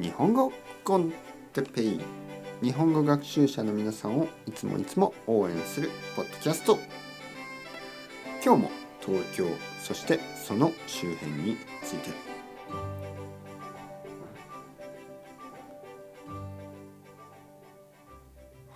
[0.00, 0.52] 日本語
[0.84, 1.12] コン
[1.52, 2.00] テペイ
[2.62, 6.78] 日本語学習者の皆さんをいつもいつも応援するポッドキャスト。
[8.44, 8.70] 今日も
[9.04, 9.44] 東京
[9.82, 12.10] そしてその周辺について。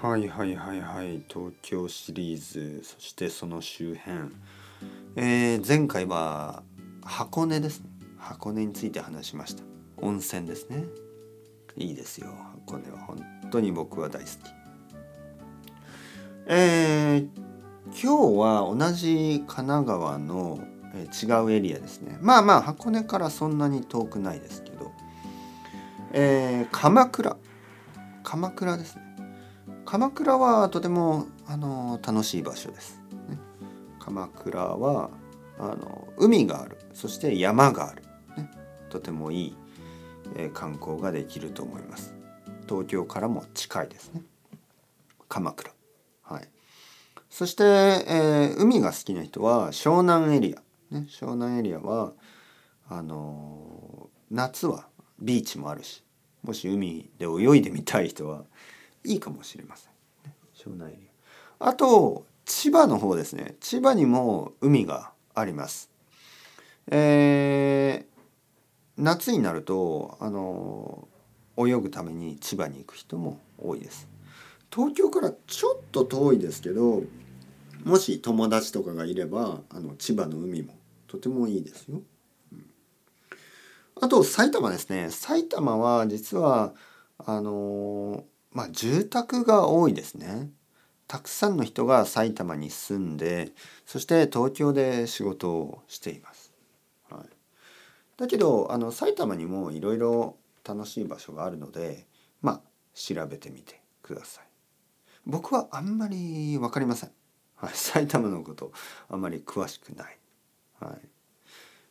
[0.00, 4.18] はいはいはいはい東京シリーズそしてその周辺。
[5.16, 6.62] えー、前回は
[7.02, 7.90] 箱根ですね。
[8.18, 9.64] 箱根について話しました。
[9.96, 10.84] 温泉ですね。
[11.78, 12.28] いいですよ
[12.66, 14.32] 箱根は本当に僕は大好き。
[16.46, 17.28] えー、
[17.90, 20.60] 今日は同じ神奈川の
[20.94, 22.18] 違うエリアですね。
[22.20, 24.92] まあまあ箱根からそんなに遠くないですけど、
[26.12, 27.36] えー、鎌倉。
[28.24, 29.02] 鎌倉ですね。
[29.84, 33.38] 鎌倉はとてもあの楽しい場所です、ね、
[33.98, 35.08] 鎌倉は
[35.58, 36.78] あの海がある。
[36.92, 38.02] そして山がある、
[38.36, 38.50] ね、
[38.90, 39.56] とてもいい、
[40.36, 42.14] え、観光ができると思います。
[42.68, 44.22] 東京からも近いですね。
[45.28, 45.72] 鎌倉。
[46.22, 46.48] はい。
[47.30, 52.12] そして、えー、海が好きな人は湘南エリア、ね、湘南エリアは
[52.88, 54.88] あのー、夏は
[55.20, 56.02] ビーチもあるし
[56.42, 58.44] もし海で泳いでみたい人は
[59.04, 59.92] いいかもしれません、
[60.24, 61.08] ね、湘南エリ
[61.60, 61.68] ア。
[61.68, 63.56] あと千葉の方ですね。
[63.60, 65.90] 千葉にも海があります。
[66.90, 68.07] えー、
[68.98, 71.08] 夏になるとあの
[71.56, 74.08] 泳ぐために千葉に行く人も多いです
[74.74, 77.02] 東京からちょっと遠いですけど
[77.84, 80.74] もし友達とかがいればあの千葉の海も
[81.06, 82.02] とてもいいですよ。
[82.52, 82.66] うん、
[84.00, 86.74] あと埼玉ですね埼玉は実は
[87.18, 90.50] あのまあ住宅が多いですね。
[91.06, 93.52] たくさんの人が埼玉に住んで
[93.86, 96.52] そして東京で仕事をしています。
[97.08, 97.37] はい、
[98.18, 100.36] だけどあの埼玉にもいろいろ
[100.66, 102.06] 楽しい場所があるので
[102.42, 102.60] まあ
[102.92, 104.44] 調べてみてください。
[105.24, 107.10] 僕はあんまり分かりません。
[107.54, 108.72] はい、埼玉のこと
[109.08, 110.18] あんまり詳しくない。
[110.80, 111.08] はい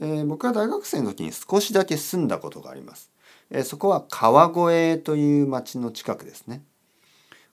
[0.00, 3.10] えー、僕は大学生の時に少しだけ住んだことがあります。
[3.50, 6.62] えー、そこは川越という町の近くですね。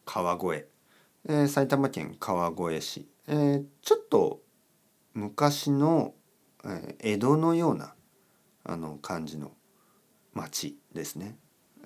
[0.05, 0.67] 川越。
[1.27, 3.07] えー、埼玉県川越市。
[3.27, 4.41] えー、ちょっと
[5.15, 6.13] 昔の、
[6.63, 7.94] え、江戸のような
[8.65, 9.51] あの感じの
[10.33, 11.37] 町ですね。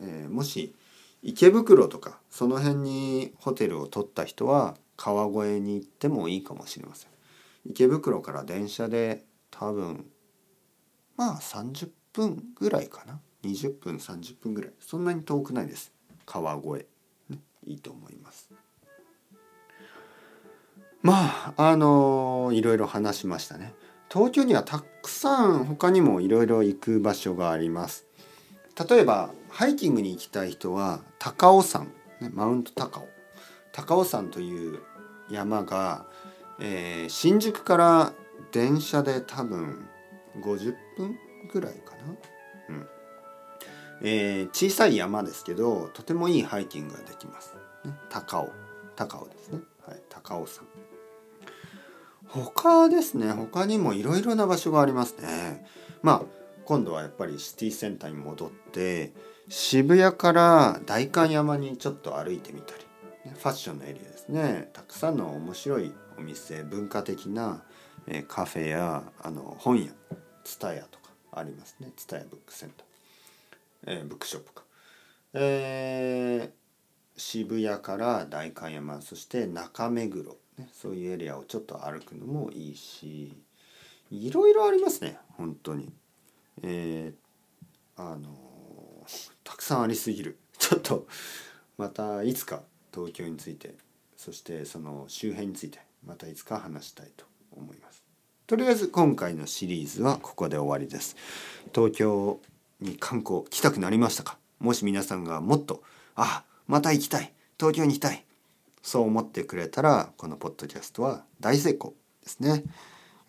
[0.01, 0.73] えー、もし
[1.21, 7.09] 池袋とかその辺にホテルを取った人は川越に行ってもいいかもしれません。
[7.65, 10.05] 池袋から電車で多分
[11.17, 13.19] まあ30分ぐらいかな。
[13.43, 14.73] 20分30分ぐらい。
[14.79, 15.91] そんなに遠くないです。
[16.25, 16.87] 川越、
[17.29, 18.49] ね、いいと思います。
[21.01, 23.73] まああのー、いろいろ話しましたね。
[24.11, 28.07] 東京にはたくさん他にもいろいろ行く場所があります。
[28.89, 31.91] 例えばハイキングに行きたい人は高尾山、
[32.33, 33.07] マウント高尾。
[33.71, 34.79] 高尾山という
[35.29, 36.07] 山が、
[36.59, 38.13] えー、新宿から
[38.51, 39.87] 電車で多分
[40.43, 41.17] 50分
[41.53, 42.87] ぐらいかな、うん。
[44.01, 47.53] えー、小さい山ですけどとてもいいハイキングができます、
[48.09, 48.49] 高尾。
[48.95, 50.65] 高尾ですね、はい、高尾山。
[52.29, 53.31] 他ですね。
[53.31, 55.65] 他にもいろいろな場所がありますね。
[56.01, 56.21] まあ
[56.65, 59.13] 今度はやっぱりシティセンターに戻って
[59.47, 62.85] 渋谷から代官山にちょっと歩いてみたり
[63.31, 64.69] ファッションのエリアですね。
[64.73, 67.63] たくさんの面白いお店文化的な、
[68.27, 69.91] カフェやあの本屋
[70.43, 71.91] ツタヤとかありますね。
[71.95, 74.63] ツタヤブックセンター、えー、ブックショップか、
[75.33, 83.33] えー、渋谷から代官山そして中目黒、ね、そういうエリアをちょっと歩くのもいいし
[84.11, 85.91] いろいろありますね本当に。
[86.61, 88.27] えー、あの
[89.45, 90.37] たくさんありすぎる。
[90.59, 91.07] ちょっと
[91.77, 93.75] またいつか東京について
[94.17, 98.03] そしてその周辺についてまたいつか話したいと思います。
[98.45, 101.15] とりあえず今回のシリーズはここで終わりです。
[101.73, 102.41] 東京
[102.81, 104.37] に観光来たくなりましたか？
[104.59, 105.83] もし皆さんがもっと
[106.15, 107.33] あまた行きたい。
[107.57, 108.25] 東京に行きたい。
[108.81, 111.93] そう思ってくれたらこのポッドキャストは大成功
[112.23, 112.63] ですね。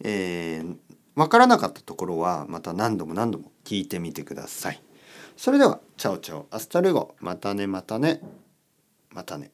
[0.02, 0.76] えー、
[1.14, 4.82] 分からなかったところはまた何度も何度も聞いてみてください。
[5.36, 7.14] それではチャオチャオアスタルゴ。
[7.20, 8.20] またねまたね。
[9.10, 9.50] またね。